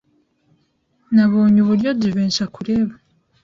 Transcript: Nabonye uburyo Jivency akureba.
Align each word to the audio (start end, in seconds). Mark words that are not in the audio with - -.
Nabonye 1.15 1.57
uburyo 1.61 1.89
Jivency 1.99 2.41
akureba. 2.45 2.93